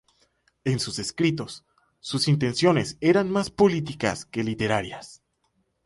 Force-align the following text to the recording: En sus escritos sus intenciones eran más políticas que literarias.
En 0.63 0.79
sus 0.79 0.97
escritos 0.97 1.63
sus 1.99 2.27
intenciones 2.27 2.97
eran 3.01 3.29
más 3.29 3.51
políticas 3.51 4.25
que 4.25 4.43
literarias. 4.43 5.21